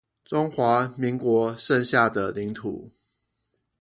[0.25, 2.89] 中華民國剩下的領土